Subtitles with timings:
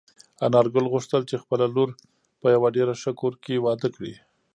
[0.45, 1.89] انارګل غوښتل چې خپله لور
[2.39, 4.13] په یوه ډېر ښه کور کې واده کړي.